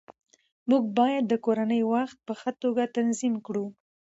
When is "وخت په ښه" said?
1.93-2.51